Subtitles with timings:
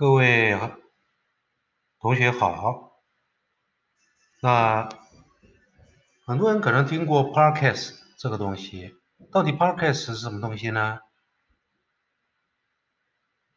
[0.00, 0.58] 各位
[2.00, 3.02] 同学好，
[4.40, 4.88] 那
[6.24, 8.96] 很多人可能听过 Podcast 这个东西，
[9.30, 11.00] 到底 Podcast 是什么东西呢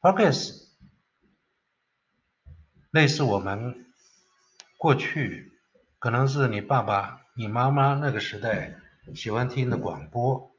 [0.02, 0.68] ？Podcast
[2.92, 3.86] 类似我们
[4.78, 5.58] 过去
[5.98, 8.76] 可能是你爸爸、你妈妈那个时代
[9.16, 10.52] 喜欢听的广播，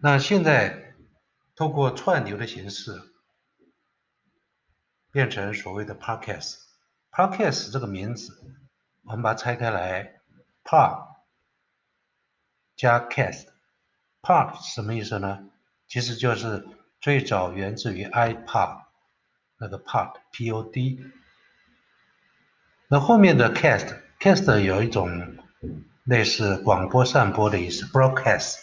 [0.00, 0.86] 那现在。
[1.58, 3.02] 通过串流的形式，
[5.10, 6.54] 变成所谓的 podcast。
[7.10, 8.32] podcast 这个名字，
[9.02, 10.20] 我们把它拆开来
[10.62, 11.16] ，pod
[12.76, 13.48] 加 cast。
[14.22, 15.50] pod 什么意思呢？
[15.88, 16.64] 其实就是
[17.00, 18.84] 最早源自于 iPod
[19.56, 21.10] 那个 pod，P-O-D。
[22.86, 25.36] 那后面的 cast，cast 有一种
[26.04, 28.58] 类似广播散播的意思，broadcast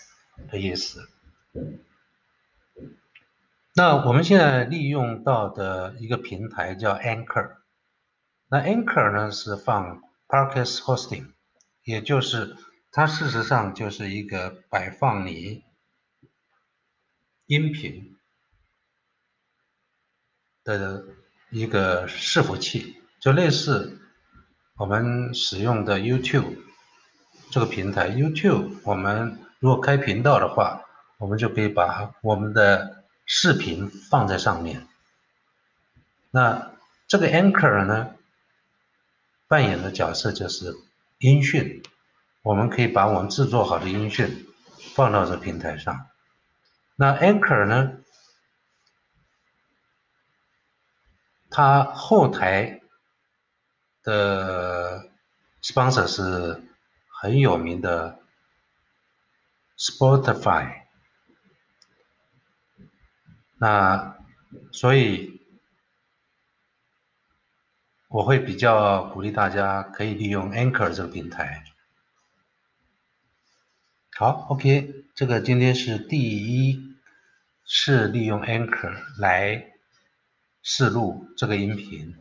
[0.50, 1.10] 的意思。
[3.78, 7.58] 那我们现在利用到的一个平台叫 Anchor，
[8.48, 11.34] 那 Anchor 呢是放 Podcast Hosting，
[11.84, 12.56] 也就是
[12.94, 15.66] 它事实上就是一个摆放你
[17.48, 18.16] 音频
[20.64, 21.04] 的
[21.50, 24.00] 一个伺服器，就类似
[24.78, 26.60] 我们使用的 YouTube
[27.52, 28.10] 这个平台。
[28.10, 30.82] YouTube 我们如果开频道的话，
[31.18, 34.88] 我们就可以把我们的视频放在上面，
[36.32, 36.72] 那
[37.08, 38.16] 这个 anchor 呢，
[39.48, 40.76] 扮演的角色就是
[41.18, 41.84] 音讯，
[42.44, 44.48] 我们可以把我们制作好的音讯
[44.94, 46.08] 放到这平台上。
[46.96, 47.98] 那 anchor 呢，
[51.50, 52.82] 它后台
[54.04, 55.10] 的
[55.62, 56.64] sponsor 是
[57.10, 58.20] 很有名的
[59.78, 60.85] Spotify。
[63.66, 64.18] 啊
[64.72, 65.42] 所以
[68.08, 71.64] 我会比较鼓励大家可以利用 Anchor 这个平台。
[74.16, 76.96] 好，OK，这个今天是第一
[77.66, 79.74] 次利用 Anchor 来
[80.62, 82.16] 试录这个音频。